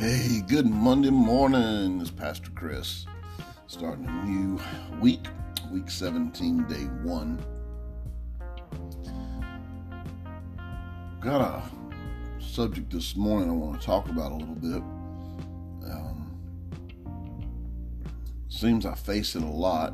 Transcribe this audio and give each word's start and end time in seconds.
Hey, 0.00 0.40
good 0.40 0.64
Monday 0.64 1.10
morning. 1.10 2.00
It's 2.00 2.10
Pastor 2.10 2.50
Chris. 2.54 3.04
Starting 3.66 4.06
a 4.06 4.24
new 4.24 4.58
week, 4.98 5.26
week 5.70 5.90
17, 5.90 6.66
day 6.68 6.84
one. 7.04 7.38
Got 11.20 11.42
a 11.42 12.42
subject 12.42 12.90
this 12.90 13.14
morning 13.14 13.50
I 13.50 13.52
want 13.52 13.78
to 13.78 13.86
talk 13.86 14.08
about 14.08 14.32
a 14.32 14.36
little 14.36 14.54
bit. 14.54 14.82
Um, 15.92 16.40
seems 18.48 18.86
I 18.86 18.94
face 18.94 19.36
it 19.36 19.42
a 19.42 19.46
lot, 19.46 19.92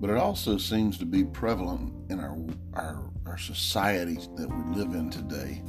but 0.00 0.08
it 0.08 0.18
also 0.18 0.56
seems 0.56 0.96
to 0.98 1.04
be 1.04 1.24
prevalent 1.24 1.92
in 2.12 2.20
our 2.20 2.38
our, 2.74 3.10
our 3.26 3.38
society 3.38 4.20
that 4.36 4.48
we 4.48 4.76
live 4.76 4.94
in 4.94 5.10
today, 5.10 5.64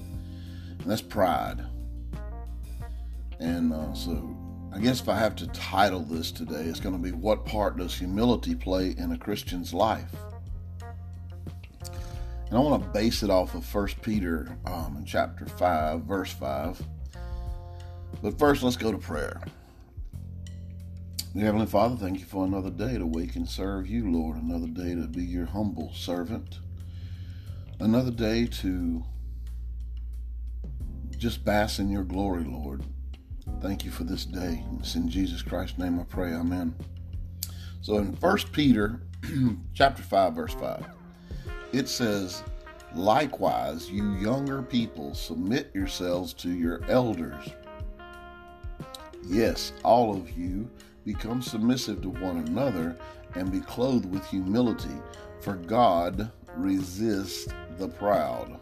and 0.77 0.85
that's 0.85 1.02
pride. 1.02 1.66
And 3.41 3.73
uh, 3.73 3.94
so 3.94 4.38
I 4.72 4.80
guess 4.80 5.02
if 5.02 5.09
I 5.09 5.18
have 5.18 5.36
to 5.38 5.48
title 5.48 6.02
this 6.02 6.32
today, 6.32 6.63
it's 6.63 6.80
going 6.80 6.95
to 6.95 7.02
be 7.02 7.12
What 7.12 7.44
Part 7.44 7.77
Does 7.77 7.98
Humility 7.98 8.54
Play 8.54 8.95
in 8.98 9.12
a 9.12 9.18
Christian's 9.18 9.73
Life? 9.73 10.12
And 12.48 12.58
I 12.58 12.59
want 12.59 12.84
to 12.84 12.90
base 12.90 13.23
it 13.23 13.32
off 13.32 13.55
of 13.55 13.73
1 13.73 13.88
Peter 14.02 14.55
um, 14.66 14.96
in 14.98 15.05
chapter 15.05 15.46
5, 15.46 16.02
verse 16.04 16.32
5. 16.32 16.82
But 18.22 18.38
first, 18.38 18.62
let's 18.62 18.77
go 18.77 18.91
to 18.91 18.98
prayer. 18.98 19.41
Dear 21.34 21.46
Heavenly 21.46 21.66
Father, 21.66 21.96
thank 21.96 22.20
you 22.20 22.26
for 22.26 22.46
another 22.46 22.70
day 22.70 22.98
to 22.98 23.05
wake 23.05 23.35
and 23.35 23.48
serve 23.48 23.88
you, 23.88 24.12
Lord. 24.12 24.35
Another 24.35 24.68
day 24.68 24.94
to 24.94 25.08
be 25.08 25.23
your 25.23 25.46
humble 25.46 25.91
servant. 25.94 26.60
Another 27.80 28.12
day 28.12 28.46
to 28.46 29.04
just 31.18 31.43
bask 31.43 31.80
in 31.80 31.90
your 31.90 32.04
glory, 32.04 32.43
Lord. 32.43 32.84
Thank 33.62 33.85
you 33.85 33.91
for 33.91 34.05
this 34.05 34.26
day. 34.26 34.63
It's 34.79 34.95
in 34.95 35.07
Jesus 35.07 35.43
Christ's 35.43 35.77
name 35.77 35.99
I 35.99 36.04
pray. 36.04 36.34
Amen. 36.34 36.73
So 37.81 37.99
in 37.99 38.13
1 38.13 38.37
Peter 38.51 39.01
chapter 39.76 40.01
5 40.01 40.34
verse 40.34 40.53
5, 40.55 40.87
it 41.71 41.87
says, 41.87 42.43
"Likewise, 42.95 43.87
you 43.87 44.13
younger 44.13 44.63
people, 44.63 45.13
submit 45.13 45.70
yourselves 45.76 46.34
to 46.34 46.49
your 46.49 46.84
elders." 46.90 47.49
Yes, 49.27 49.73
all 49.84 50.15
of 50.15 50.35
you 50.35 50.68
become 51.05 51.43
submissive 51.43 52.01
to 52.01 52.09
one 52.09 52.37
another 52.37 52.98
and 53.35 53.51
be 53.51 53.59
clothed 53.62 54.12
with 54.12 54.25
humility, 54.25 54.99
for 55.40 55.53
God 55.53 56.31
resists 56.55 57.48
the 57.77 57.87
proud, 57.87 58.59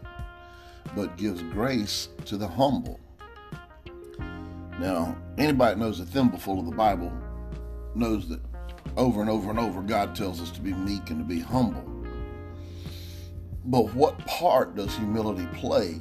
but 0.94 1.16
gives 1.16 1.42
grace 1.44 2.10
to 2.26 2.36
the 2.36 2.48
humble. 2.48 3.00
Now, 4.80 5.14
anybody 5.36 5.74
that 5.74 5.78
knows 5.78 6.00
a 6.00 6.06
thimbleful 6.06 6.58
of 6.58 6.64
the 6.64 6.74
Bible 6.74 7.12
knows 7.94 8.26
that 8.30 8.40
over 8.96 9.20
and 9.20 9.28
over 9.28 9.50
and 9.50 9.58
over 9.58 9.82
God 9.82 10.16
tells 10.16 10.40
us 10.40 10.50
to 10.52 10.60
be 10.62 10.72
meek 10.72 11.10
and 11.10 11.18
to 11.18 11.24
be 11.24 11.38
humble. 11.38 11.84
But 13.66 13.92
what 13.94 14.18
part 14.20 14.74
does 14.74 14.96
humility 14.96 15.46
play 15.52 16.00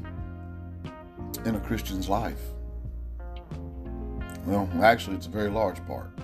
in 1.43 1.55
a 1.55 1.59
Christian's 1.59 2.07
life? 2.07 2.39
Well, 4.45 4.69
actually, 4.81 5.17
it's 5.17 5.27
a 5.27 5.29
very 5.29 5.49
large 5.49 5.85
part. 5.85 6.17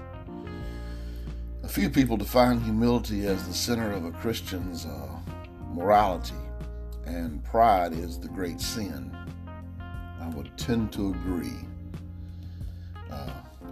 A 1.63 1.67
few 1.67 1.89
people 1.89 2.15
define 2.15 2.61
humility 2.61 3.27
as 3.27 3.45
the 3.45 3.53
center 3.53 3.91
of 3.91 4.05
a 4.05 4.11
Christian's 4.11 4.85
uh, 4.85 5.09
morality, 5.73 6.35
and 7.05 7.43
pride 7.43 7.91
is 7.91 8.17
the 8.17 8.29
great 8.29 8.61
sin. 8.61 9.13
I 10.21 10.29
would 10.29 10.57
tend 10.57 10.93
to 10.93 11.09
agree. 11.09 11.51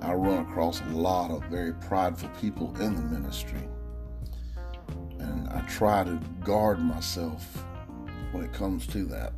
I 0.04 0.14
run 0.14 0.40
across 0.40 0.82
a 0.82 0.90
lot 0.90 1.32
of 1.32 1.44
very 1.46 1.74
prideful 1.74 2.30
people 2.42 2.76
in 2.82 2.96
the 2.96 3.02
ministry, 3.02 3.68
and 5.20 5.48
I 5.48 5.62
try 5.62 6.04
to 6.04 6.20
guard 6.44 6.80
myself 6.80 7.64
when 8.34 8.44
it 8.44 8.52
comes 8.52 8.86
to 8.88 9.06
that. 9.06 9.32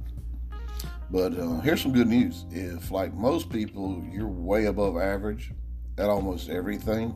But 1.11 1.37
uh, 1.37 1.59
here's 1.59 1.81
some 1.81 1.93
good 1.93 2.07
news. 2.07 2.45
If, 2.49 2.89
like 2.89 3.13
most 3.13 3.51
people, 3.51 4.03
you're 4.11 4.27
way 4.27 4.65
above 4.65 4.97
average 4.97 5.51
at 5.99 6.09
almost 6.09 6.49
everything, 6.49 7.15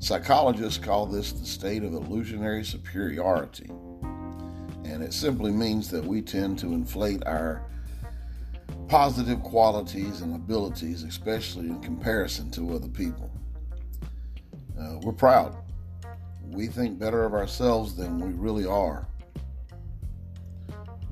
psychologists 0.00 0.78
call 0.78 1.06
this 1.06 1.30
the 1.32 1.46
state 1.46 1.84
of 1.84 1.94
illusionary 1.94 2.64
superiority. 2.64 3.70
And 4.84 5.04
it 5.04 5.12
simply 5.12 5.52
means 5.52 5.88
that 5.90 6.04
we 6.04 6.20
tend 6.20 6.58
to 6.58 6.72
inflate 6.72 7.22
our 7.26 7.69
positive 8.90 9.40
qualities 9.44 10.20
and 10.20 10.34
abilities, 10.34 11.04
especially 11.04 11.68
in 11.68 11.80
comparison 11.80 12.50
to 12.50 12.74
other 12.74 12.88
people. 12.88 13.30
Uh, 14.76 14.98
we're 15.02 15.12
proud. 15.12 15.56
We 16.48 16.66
think 16.66 16.98
better 16.98 17.22
of 17.22 17.32
ourselves 17.32 17.94
than 17.94 18.18
we 18.18 18.32
really 18.32 18.66
are. 18.66 19.06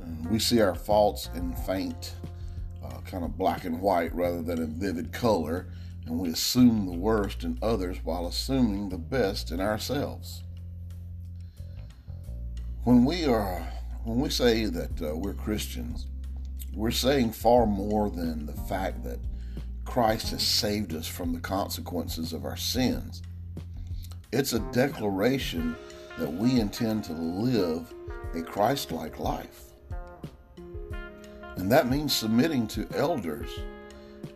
And 0.03 0.29
we 0.29 0.41
see 0.41 0.61
our 0.61 0.75
faults 0.75 1.31
in 1.37 1.55
faint, 1.55 2.17
uh, 2.85 2.99
kind 3.03 3.23
of 3.23 3.39
black 3.39 3.65
and 3.65 3.81
white 3.81 4.13
rather 4.13 4.43
than 4.43 4.59
in 4.59 4.75
vivid 4.75 5.13
color, 5.13 5.69
and 6.07 6.19
we 6.19 6.31
assume 6.31 6.85
the 6.85 6.99
worst 6.99 7.45
in 7.45 7.61
others 7.63 7.99
while 8.03 8.27
assuming 8.27 8.89
the 8.89 8.99
best 8.99 9.53
in 9.53 9.61
ourselves. 9.61 10.43
When 12.83 13.05
we 13.05 13.25
are, 13.25 13.61
when 14.03 14.19
we 14.19 14.31
say 14.31 14.65
that 14.65 15.01
uh, 15.01 15.15
we're 15.15 15.35
Christians, 15.35 16.09
we're 16.75 16.91
saying 16.91 17.33
far 17.33 17.67
more 17.67 18.11
than 18.11 18.47
the 18.47 18.53
fact 18.53 19.03
that 19.05 19.19
Christ 19.85 20.31
has 20.31 20.47
saved 20.47 20.95
us 20.95 21.07
from 21.07 21.33
the 21.33 21.41
consequences 21.41 22.33
of 22.33 22.45
our 22.45 22.57
sins. 22.57 23.23
It's 24.33 24.53
a 24.53 24.61
declaration 24.73 25.75
that 26.19 26.33
we 26.33 26.61
intend 26.61 27.05
to 27.05 27.13
live 27.13 27.93
a 28.35 28.43
Christ 28.43 28.93
like 28.93 29.19
life. 29.19 29.65
And 31.57 31.73
that 31.73 31.89
means 31.89 32.15
submitting 32.15 32.67
to 32.69 32.87
elders 32.95 33.51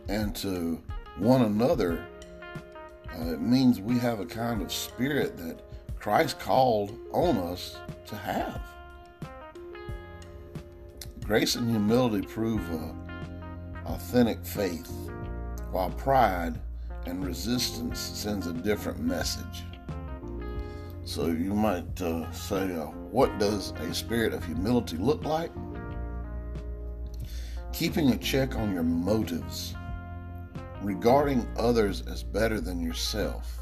and 0.09 0.35
to 0.37 0.81
one 1.17 1.43
another. 1.43 2.05
Uh, 3.15 3.33
it 3.33 3.41
means 3.41 3.79
we 3.79 3.97
have 3.99 4.19
a 4.19 4.25
kind 4.25 4.61
of 4.61 4.71
spirit 4.71 5.37
that 5.37 5.61
Christ 5.99 6.39
called 6.39 6.97
on 7.11 7.37
us 7.37 7.77
to 8.07 8.15
have. 8.15 8.61
Grace 11.25 11.55
and 11.55 11.69
humility 11.69 12.27
prove 12.27 12.61
authentic 13.85 14.43
faith, 14.45 14.91
while 15.71 15.89
pride 15.91 16.59
and 17.05 17.25
resistance 17.25 17.97
sends 17.97 18.45
a 18.45 18.51
different 18.51 18.99
message. 18.99 19.63
So 21.05 21.27
you 21.27 21.53
might 21.53 22.01
uh, 22.01 22.29
say, 22.33 22.75
uh, 22.75 22.87
what 22.87 23.39
does 23.39 23.71
a 23.71 23.93
spirit 23.93 24.33
of 24.33 24.43
humility 24.43 24.97
look 24.97 25.23
like? 25.23 25.51
Keeping 27.71 28.09
a 28.09 28.17
check 28.17 28.55
on 28.55 28.73
your 28.73 28.83
motives, 28.83 29.75
regarding 30.81 31.47
others 31.55 32.03
as 32.05 32.21
better 32.21 32.59
than 32.59 32.81
yourself, 32.81 33.59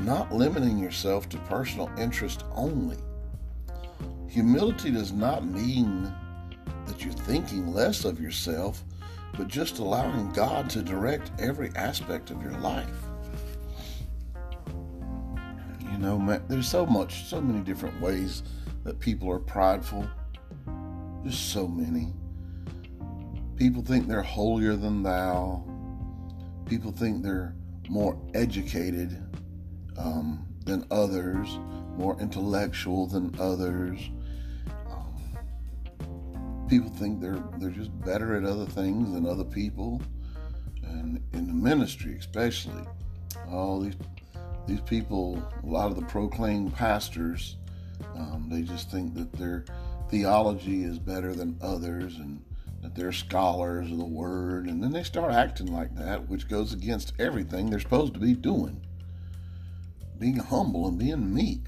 not 0.00 0.34
limiting 0.34 0.78
yourself 0.78 1.30
to 1.30 1.38
personal 1.38 1.90
interest 1.98 2.44
only. 2.54 2.98
Humility 4.28 4.90
does 4.90 5.12
not 5.12 5.46
mean 5.46 6.12
that 6.88 7.04
you're 7.04 7.12
thinking 7.12 7.72
less 7.72 8.04
of 8.04 8.20
yourself, 8.20 8.82
but 9.36 9.46
just 9.46 9.78
allowing 9.78 10.32
God 10.32 10.68
to 10.70 10.82
direct 10.82 11.30
every 11.38 11.70
aspect 11.76 12.30
of 12.30 12.42
your 12.42 12.58
life. 12.58 12.88
You 15.92 15.98
know, 15.98 16.40
there's 16.48 16.68
so 16.68 16.86
much, 16.86 17.24
so 17.26 17.40
many 17.40 17.60
different 17.60 18.00
ways 18.00 18.42
that 18.84 18.98
people 18.98 19.30
are 19.30 19.38
prideful. 19.38 20.08
Just 21.24 21.52
so 21.52 21.68
many. 21.68 22.12
People 23.56 23.82
think 23.82 24.08
they're 24.08 24.22
holier 24.22 24.76
than 24.76 25.02
thou. 25.02 25.64
People 26.66 26.92
think 26.92 27.22
they're 27.22 27.54
more 27.88 28.18
educated 28.34 29.22
um, 29.98 30.46
than 30.64 30.86
others, 30.90 31.58
more 31.96 32.18
intellectual 32.20 33.06
than 33.06 33.34
others 33.38 34.10
people 36.68 36.90
think 36.90 37.20
they're 37.20 37.42
they're 37.58 37.70
just 37.70 37.90
better 38.04 38.36
at 38.36 38.44
other 38.44 38.66
things 38.66 39.12
than 39.12 39.26
other 39.26 39.44
people, 39.44 40.02
and 40.82 41.22
in 41.32 41.46
the 41.46 41.54
ministry 41.54 42.16
especially, 42.18 42.84
all 43.50 43.80
these 43.80 43.96
these 44.66 44.80
people, 44.82 45.42
a 45.62 45.66
lot 45.66 45.90
of 45.90 45.96
the 45.96 46.04
proclaimed 46.06 46.74
pastors, 46.74 47.56
um, 48.14 48.48
they 48.50 48.62
just 48.62 48.90
think 48.90 49.14
that 49.14 49.32
their 49.32 49.64
theology 50.10 50.84
is 50.84 50.98
better 50.98 51.34
than 51.34 51.58
others, 51.62 52.16
and 52.16 52.42
that 52.82 52.94
they're 52.94 53.12
scholars 53.12 53.90
of 53.90 53.98
the 53.98 54.04
word, 54.04 54.66
and 54.66 54.82
then 54.82 54.92
they 54.92 55.02
start 55.02 55.32
acting 55.32 55.72
like 55.72 55.94
that, 55.96 56.28
which 56.28 56.48
goes 56.48 56.72
against 56.72 57.14
everything 57.18 57.70
they're 57.70 57.80
supposed 57.80 58.14
to 58.14 58.20
be 58.20 58.34
doing. 58.34 58.80
Being 60.18 60.36
humble 60.36 60.86
and 60.86 60.98
being 60.98 61.32
meek. 61.32 61.66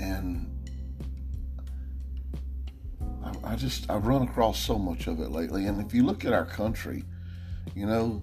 And 0.00 0.57
I 3.48 3.56
just 3.56 3.90
I've 3.90 4.06
run 4.06 4.22
across 4.22 4.58
so 4.58 4.78
much 4.78 5.06
of 5.06 5.20
it 5.20 5.30
lately. 5.30 5.66
And 5.66 5.80
if 5.84 5.94
you 5.94 6.04
look 6.04 6.24
at 6.26 6.32
our 6.34 6.44
country, 6.44 7.04
You 7.74 7.86
know, 7.86 8.22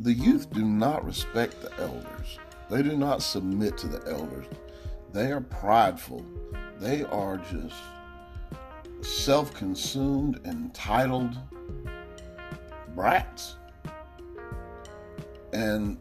the 0.00 0.12
youth 0.12 0.52
do 0.52 0.64
not 0.64 1.04
respect 1.04 1.62
the 1.62 1.72
elders. 1.80 2.38
They 2.70 2.82
do 2.82 2.96
not 2.96 3.22
submit 3.22 3.78
to 3.78 3.86
the 3.86 4.06
elders. 4.10 4.46
They 5.12 5.32
are 5.32 5.40
prideful. 5.40 6.24
They 6.78 7.04
are 7.04 7.38
just 7.38 7.76
self 9.00 9.54
consumed, 9.54 10.40
entitled 10.44 11.36
brats. 12.94 13.56
And 15.52 15.98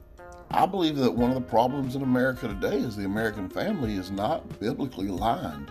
I 0.51 0.65
believe 0.65 0.97
that 0.97 1.11
one 1.11 1.29
of 1.29 1.35
the 1.35 1.49
problems 1.49 1.95
in 1.95 2.01
America 2.01 2.47
today 2.47 2.77
is 2.77 2.95
the 2.95 3.05
American 3.05 3.49
family 3.49 3.95
is 3.95 4.11
not 4.11 4.59
biblically 4.59 5.07
lined. 5.07 5.69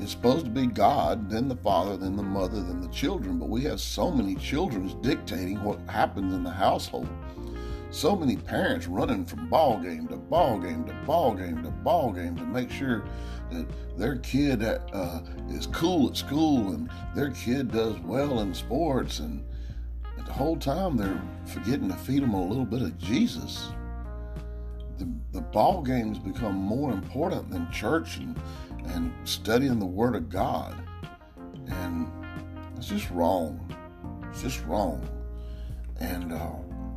It's 0.00 0.10
supposed 0.10 0.44
to 0.44 0.50
be 0.50 0.66
God, 0.66 1.30
then 1.30 1.48
the 1.48 1.56
father, 1.56 1.96
then 1.96 2.16
the 2.16 2.22
mother, 2.22 2.60
then 2.60 2.80
the 2.80 2.88
children, 2.88 3.38
but 3.38 3.48
we 3.48 3.62
have 3.62 3.80
so 3.80 4.10
many 4.10 4.34
children 4.34 4.94
dictating 5.00 5.62
what 5.62 5.78
happens 5.88 6.34
in 6.34 6.42
the 6.42 6.50
household. 6.50 7.08
So 7.90 8.16
many 8.16 8.36
parents 8.36 8.88
running 8.88 9.24
from 9.24 9.48
ball 9.48 9.78
game 9.78 10.08
to 10.08 10.16
ball 10.16 10.58
game 10.58 10.84
to 10.86 10.92
ball 11.06 11.34
game 11.34 11.62
to 11.62 11.70
ball 11.70 12.12
game 12.12 12.36
to 12.36 12.44
make 12.44 12.70
sure 12.70 13.04
that 13.52 13.66
their 13.96 14.16
kid 14.16 14.64
uh, 14.64 15.20
is 15.48 15.68
cool 15.68 16.08
at 16.08 16.16
school 16.16 16.72
and 16.72 16.90
their 17.14 17.30
kid 17.30 17.70
does 17.70 17.96
well 18.00 18.40
in 18.40 18.52
sports 18.52 19.20
and 19.20 19.44
the 20.26 20.32
whole 20.32 20.56
time 20.56 20.96
they're 20.96 21.22
forgetting 21.46 21.88
to 21.88 21.96
feed 21.96 22.22
them 22.22 22.34
a 22.34 22.44
little 22.44 22.64
bit 22.64 22.82
of 22.82 22.98
Jesus. 22.98 23.68
The, 24.98 25.08
the 25.32 25.40
ball 25.40 25.82
games 25.82 26.18
become 26.18 26.54
more 26.54 26.92
important 26.92 27.50
than 27.50 27.70
church 27.70 28.18
and, 28.18 28.38
and 28.86 29.12
studying 29.24 29.78
the 29.78 29.86
Word 29.86 30.14
of 30.14 30.28
God. 30.28 30.76
And 31.66 32.10
it's 32.76 32.88
just 32.88 33.10
wrong. 33.10 33.74
It's 34.30 34.42
just 34.42 34.64
wrong. 34.64 35.08
And 36.00 36.32
uh, 36.32 36.52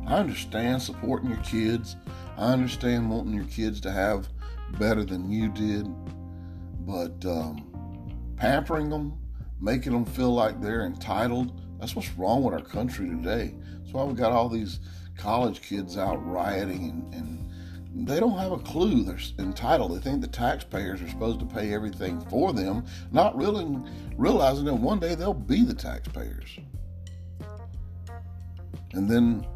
I 0.06 0.14
understand 0.16 0.82
supporting 0.82 1.30
your 1.30 1.40
kids. 1.40 1.96
I 2.36 2.52
understand 2.52 3.10
wanting 3.10 3.34
your 3.34 3.44
kids 3.44 3.80
to 3.82 3.90
have 3.90 4.28
better 4.78 5.04
than 5.04 5.30
you 5.30 5.48
did. 5.48 5.86
But 6.86 7.24
um, 7.24 8.14
pampering 8.36 8.90
them, 8.90 9.18
making 9.60 9.92
them 9.92 10.04
feel 10.04 10.32
like 10.32 10.60
they're 10.60 10.86
entitled, 10.86 11.60
that's 11.78 11.94
what's 11.94 12.10
wrong 12.14 12.42
with 12.42 12.54
our 12.54 12.60
country 12.60 13.08
today. 13.08 13.54
That's 13.80 13.92
why 13.92 14.04
we 14.04 14.14
got 14.14 14.32
all 14.32 14.48
these 14.48 14.80
college 15.16 15.62
kids 15.62 15.96
out 15.96 16.24
rioting 16.26 17.10
and, 17.12 17.14
and 17.14 17.50
they 18.06 18.20
don't 18.20 18.38
have 18.38 18.52
a 18.52 18.58
clue. 18.58 19.02
They're 19.02 19.18
entitled. 19.38 19.92
They 19.92 19.98
think 19.98 20.20
the 20.20 20.28
taxpayers 20.28 21.02
are 21.02 21.08
supposed 21.08 21.40
to 21.40 21.46
pay 21.46 21.72
everything 21.72 22.20
for 22.30 22.52
them, 22.52 22.84
not 23.10 23.36
really 23.36 23.66
realizing 24.16 24.66
that 24.66 24.74
one 24.74 25.00
day 25.00 25.14
they'll 25.14 25.34
be 25.34 25.64
the 25.64 25.74
taxpayers. 25.74 26.58
And 28.92 29.08
then, 29.08 29.46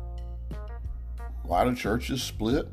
why 1.42 1.64
do 1.64 1.74
churches 1.74 2.22
split? 2.22 2.68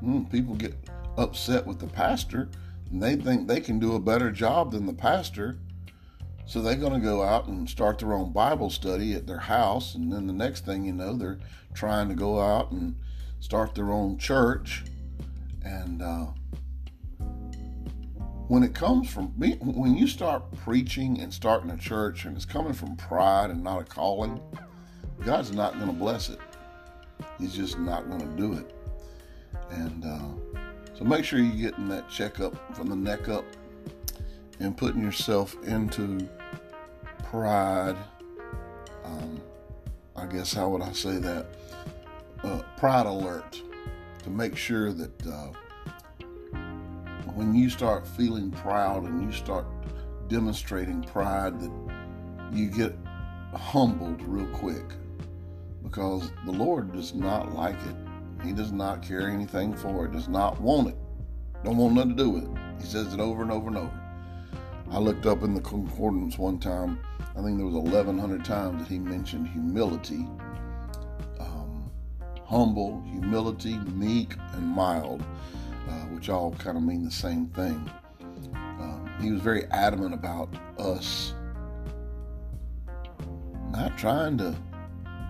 Hmm, 0.00 0.24
people 0.24 0.54
get 0.54 0.74
upset 1.16 1.66
with 1.66 1.78
the 1.78 1.86
pastor, 1.86 2.48
and 2.90 3.02
they 3.02 3.16
think 3.16 3.46
they 3.46 3.60
can 3.60 3.78
do 3.78 3.94
a 3.94 4.00
better 4.00 4.30
job 4.30 4.72
than 4.72 4.86
the 4.86 4.92
pastor, 4.92 5.58
so 6.46 6.60
they're 6.60 6.76
going 6.76 6.92
to 6.92 7.00
go 7.00 7.22
out 7.22 7.46
and 7.46 7.68
start 7.68 7.98
their 7.98 8.12
own 8.12 8.32
Bible 8.32 8.68
study 8.68 9.14
at 9.14 9.26
their 9.26 9.38
house, 9.38 9.94
and 9.94 10.12
then 10.12 10.26
the 10.26 10.32
next 10.32 10.66
thing 10.66 10.84
you 10.84 10.92
know, 10.92 11.14
they're 11.14 11.38
trying 11.72 12.08
to 12.08 12.14
go 12.14 12.40
out 12.40 12.70
and 12.70 12.96
start 13.44 13.74
their 13.74 13.92
own 13.92 14.16
church. 14.16 14.84
And 15.62 16.00
uh, 16.00 16.28
when 18.48 18.62
it 18.62 18.74
comes 18.74 19.10
from 19.10 19.26
when 19.36 19.96
you 19.96 20.06
start 20.06 20.50
preaching 20.64 21.20
and 21.20 21.32
starting 21.32 21.70
a 21.70 21.76
church, 21.76 22.24
and 22.24 22.34
it's 22.34 22.46
coming 22.46 22.72
from 22.72 22.96
pride 22.96 23.50
and 23.50 23.62
not 23.62 23.82
a 23.82 23.84
calling, 23.84 24.40
God's 25.26 25.52
not 25.52 25.74
going 25.74 25.88
to 25.88 25.92
bless 25.92 26.30
it. 26.30 26.38
He's 27.38 27.54
just 27.54 27.78
not 27.78 28.08
going 28.08 28.20
to 28.20 28.34
do 28.34 28.54
it. 28.54 28.74
And 29.68 30.04
uh, 30.06 30.60
so 30.94 31.04
make 31.04 31.26
sure 31.26 31.38
you're 31.38 31.70
getting 31.70 31.88
that 31.88 32.08
checkup 32.08 32.74
from 32.74 32.88
the 32.88 32.96
neck 32.96 33.28
up 33.28 33.44
and 34.58 34.74
putting 34.74 35.02
yourself 35.02 35.54
into 35.64 36.26
pride. 37.24 37.96
Um, 39.04 39.38
I 40.16 40.24
guess 40.24 40.54
how 40.54 40.70
would 40.70 40.80
I 40.80 40.92
say 40.92 41.18
that? 41.18 41.46
Uh, 42.44 42.60
pride 42.76 43.06
alert 43.06 43.62
to 44.22 44.28
make 44.28 44.54
sure 44.54 44.92
that 44.92 45.26
uh, 45.26 45.48
when 47.34 47.54
you 47.54 47.70
start 47.70 48.06
feeling 48.06 48.50
proud 48.50 49.04
and 49.04 49.24
you 49.24 49.32
start 49.32 49.66
demonstrating 50.28 51.02
pride, 51.02 51.58
that 51.58 51.72
you 52.52 52.68
get 52.68 52.94
humbled 53.54 54.20
real 54.22 54.46
quick 54.48 54.84
because 55.82 56.30
the 56.44 56.52
Lord 56.52 56.92
does 56.92 57.14
not 57.14 57.54
like 57.54 57.76
it. 57.76 58.44
He 58.44 58.52
does 58.52 58.72
not 58.72 59.02
care 59.02 59.28
anything 59.28 59.74
for 59.74 60.04
it, 60.04 60.12
does 60.12 60.28
not 60.28 60.60
want 60.60 60.88
it, 60.88 60.96
don't 61.64 61.78
want 61.78 61.94
nothing 61.94 62.16
to 62.16 62.22
do 62.24 62.30
with 62.30 62.44
it. 62.44 62.58
He 62.78 62.84
says 62.84 63.14
it 63.14 63.20
over 63.20 63.42
and 63.42 63.50
over 63.50 63.68
and 63.68 63.78
over. 63.78 64.00
I 64.90 64.98
looked 64.98 65.24
up 65.24 65.42
in 65.42 65.54
the 65.54 65.60
concordance 65.62 66.36
one 66.36 66.58
time. 66.58 66.98
I 67.36 67.42
think 67.42 67.56
there 67.56 67.66
was 67.66 67.74
1,100 67.74 68.44
times 68.44 68.82
that 68.82 68.92
he 68.92 68.98
mentioned 68.98 69.48
humility, 69.48 70.26
um, 70.40 70.43
humble, 72.54 73.02
humility, 73.10 73.78
meek, 73.96 74.36
and 74.52 74.64
mild, 74.64 75.20
uh, 75.88 76.04
which 76.14 76.28
all 76.30 76.52
kind 76.52 76.76
of 76.76 76.84
mean 76.84 77.04
the 77.04 77.10
same 77.10 77.48
thing. 77.48 77.90
Um, 78.54 79.12
he 79.20 79.32
was 79.32 79.40
very 79.40 79.64
adamant 79.72 80.14
about 80.14 80.48
us 80.78 81.34
not 83.72 83.98
trying 83.98 84.38
to 84.38 84.54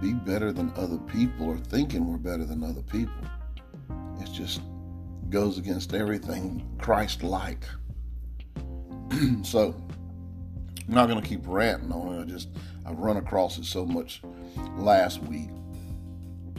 be 0.03 0.13
better 0.13 0.53
than 0.53 0.71
other 0.77 0.99
people 0.99 1.47
or 1.47 1.57
thinking 1.57 2.07
we're 2.07 2.19
better 2.19 2.45
than 2.45 2.63
other 2.63 2.83
people. 2.83 3.15
It 4.21 4.31
just 4.31 4.61
goes 5.31 5.57
against 5.57 5.95
everything 5.95 6.63
Christ 6.79 7.23
like. 7.23 7.65
so 9.43 9.75
I'm 10.87 10.95
not 10.95 11.09
going 11.09 11.23
to 11.23 11.27
keep 11.27 11.41
ranting 11.47 11.91
on 11.91 12.19
it. 12.19 12.23
I 12.23 12.25
just 12.27 12.51
I've 12.85 12.99
run 12.99 13.17
across 13.17 13.57
it 13.57 13.65
so 13.65 13.87
much 13.87 14.21
last 14.77 15.23
week. 15.23 15.49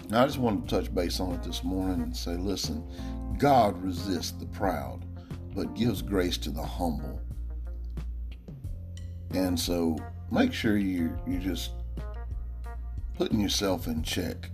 Now, 0.09 0.23
I 0.23 0.25
just 0.25 0.37
wanted 0.37 0.67
to 0.67 0.75
touch 0.75 0.93
base 0.93 1.19
on 1.19 1.33
it 1.33 1.43
this 1.43 1.63
morning 1.63 2.01
and 2.01 2.15
say, 2.15 2.35
listen, 2.35 2.87
God 3.37 3.81
resists 3.81 4.31
the 4.31 4.45
proud, 4.45 5.03
but 5.55 5.73
gives 5.73 6.01
grace 6.01 6.37
to 6.39 6.51
the 6.51 6.63
humble. 6.63 7.21
And 9.31 9.59
so 9.59 9.97
make 10.31 10.53
sure 10.53 10.77
you 10.77 11.17
you're 11.27 11.41
just 11.41 11.71
putting 13.15 13.39
yourself 13.39 13.87
in 13.87 14.03
check. 14.03 14.49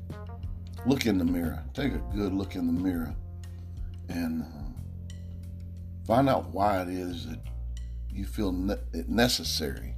Look 0.86 1.06
in 1.06 1.18
the 1.18 1.26
mirror. 1.26 1.64
Take 1.74 1.94
a 1.94 2.04
good 2.16 2.34
look 2.34 2.56
in 2.56 2.66
the 2.66 2.82
mirror 2.82 3.14
and 4.10 4.44
uh, 4.44 5.16
find 6.06 6.30
out 6.30 6.50
why 6.50 6.82
it 6.82 6.90
is 6.90 7.28
that 7.28 7.40
you 8.10 8.26
feel 8.26 8.52
ne- 8.52 8.76
it 8.94 9.10
necessary 9.10 9.96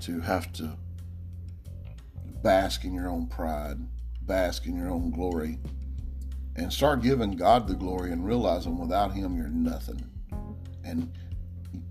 to 0.00 0.20
have 0.20 0.52
to 0.54 0.76
bask 2.42 2.84
in 2.84 2.92
your 2.92 3.08
own 3.08 3.26
pride, 3.26 3.78
bask 4.26 4.66
in 4.66 4.76
your 4.76 4.90
own 4.90 5.10
glory, 5.10 5.58
and 6.56 6.72
start 6.72 7.02
giving 7.02 7.32
God 7.32 7.66
the 7.66 7.74
glory 7.74 8.12
and 8.12 8.24
realizing 8.24 8.78
without 8.78 9.12
Him 9.12 9.36
you're 9.36 9.48
nothing. 9.48 10.04
And 10.84 11.12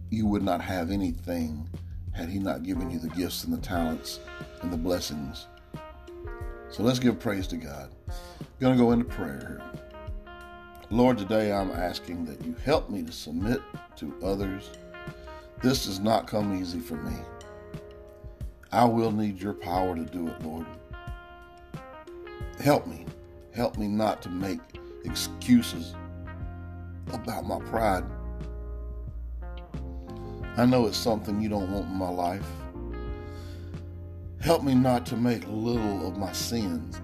you 0.09 0.25
would 0.27 0.43
not 0.43 0.61
have 0.61 0.91
anything 0.91 1.69
had 2.13 2.29
He 2.29 2.39
not 2.39 2.63
given 2.63 2.89
you 2.89 2.99
the 2.99 3.09
gifts 3.09 3.43
and 3.43 3.53
the 3.53 3.61
talents 3.61 4.19
and 4.61 4.71
the 4.71 4.77
blessings. 4.77 5.47
So 6.69 6.83
let's 6.83 6.99
give 6.99 7.19
praise 7.19 7.47
to 7.47 7.57
God. 7.57 7.91
I'm 8.07 8.45
going 8.59 8.77
to 8.77 8.83
go 8.83 8.91
into 8.91 9.05
prayer. 9.05 9.61
Lord, 10.89 11.17
today 11.17 11.51
I'm 11.51 11.71
asking 11.71 12.25
that 12.25 12.43
you 12.45 12.55
help 12.63 12.89
me 12.89 13.03
to 13.03 13.11
submit 13.11 13.61
to 13.97 14.15
others 14.23 14.69
this 15.61 15.85
does 15.85 15.99
not 15.99 16.27
come 16.27 16.59
easy 16.59 16.79
for 16.79 16.95
me. 16.95 17.15
I 18.71 18.85
will 18.85 19.11
need 19.11 19.41
your 19.41 19.53
power 19.53 19.95
to 19.95 20.03
do 20.03 20.27
it, 20.27 20.43
Lord. 20.43 20.65
Help 22.65 22.87
me. 22.87 23.05
Help 23.53 23.77
me 23.77 23.87
not 23.87 24.23
to 24.23 24.29
make 24.29 24.59
excuses 25.03 25.93
about 27.13 27.45
my 27.45 27.59
pride. 27.59 28.03
I 30.57 30.65
know 30.65 30.87
it's 30.87 30.97
something 30.97 31.39
you 31.39 31.47
don't 31.47 31.71
want 31.71 31.85
in 31.85 31.95
my 31.95 32.09
life. 32.09 32.47
Help 34.41 34.63
me 34.63 34.73
not 34.73 35.05
to 35.05 35.15
make 35.15 35.43
little 35.47 36.07
of 36.07 36.17
my 36.17 36.31
sins 36.31 36.99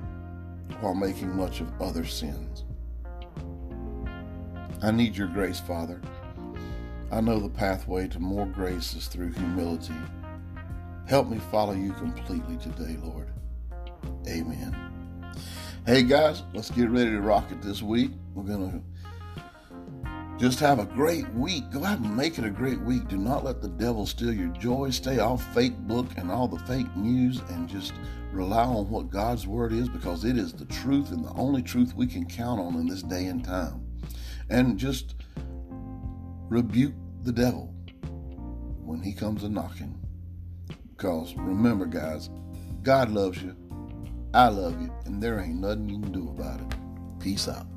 while 0.80 0.96
making 0.96 1.38
much 1.38 1.62
of 1.62 1.80
other 1.80 2.06
sins. 2.06 2.66
I 4.82 4.90
need 4.90 5.16
your 5.16 5.28
grace, 5.28 5.60
Father. 5.60 6.02
I 7.12 7.22
know 7.22 7.40
the 7.40 7.50
pathway 7.50 8.08
to 8.08 8.20
more 8.20 8.48
grace 8.48 8.96
is 8.96 9.06
through 9.06 9.34
humility. 9.34 9.94
Help 11.06 11.30
me 11.30 11.38
follow 11.52 11.74
you 11.74 11.94
completely 11.94 12.58
today, 12.58 12.98
Lord. 13.04 13.28
Amen. 14.28 15.01
Hey 15.84 16.04
guys, 16.04 16.44
let's 16.54 16.70
get 16.70 16.92
ready 16.92 17.10
to 17.10 17.22
rock 17.22 17.52
it 17.52 17.60
this 17.64 17.82
week. 17.82 18.12
We're 18.36 18.44
going 18.44 18.72
to 18.72 20.08
Just 20.38 20.60
have 20.60 20.78
a 20.78 20.86
great 20.86 21.28
week. 21.34 21.72
Go 21.72 21.84
out 21.84 21.98
and 21.98 22.16
make 22.16 22.38
it 22.38 22.46
a 22.46 22.52
great 22.52 22.80
week. 22.82 23.08
Do 23.08 23.18
not 23.18 23.44
let 23.44 23.64
the 23.64 23.70
devil 23.70 24.06
steal 24.06 24.32
your 24.32 24.50
joy. 24.50 24.92
Stay 24.92 25.18
off 25.18 25.44
fake 25.56 25.76
book 25.80 26.06
and 26.18 26.30
all 26.30 26.48
the 26.48 26.60
fake 26.66 26.96
news 26.96 27.42
and 27.50 27.68
just 27.68 27.94
rely 28.32 28.64
on 28.64 28.92
what 28.92 29.10
God's 29.10 29.48
word 29.48 29.74
is 29.74 29.90
because 29.90 30.24
it 30.24 30.38
is 30.38 30.54
the 30.54 30.66
truth 30.66 31.10
and 31.12 31.26
the 31.26 31.34
only 31.34 31.64
truth 31.64 31.96
we 31.96 32.06
can 32.06 32.26
count 32.28 32.60
on 32.60 32.76
in 32.76 32.86
this 32.86 33.02
day 33.02 33.26
and 33.26 33.44
time. 33.44 33.84
And 34.52 34.78
just 34.78 35.16
rebuke 36.48 36.94
the 37.24 37.32
devil 37.32 37.74
when 38.86 39.02
he 39.02 39.14
comes 39.14 39.44
a 39.44 39.50
knocking. 39.50 40.00
Because 40.96 41.34
remember, 41.36 41.88
guys, 41.88 42.30
God 42.84 43.10
loves 43.10 43.42
you, 43.42 43.56
I 44.34 44.48
love 44.48 44.82
you, 44.82 44.90
and 45.06 45.22
there 45.22 45.42
ain't 45.42 45.60
nothing 45.60 45.90
you 45.90 46.00
can 46.00 46.12
do 46.14 46.30
about 46.30 46.62
it. 46.62 46.68
Peace 47.20 47.50
out. 47.50 47.68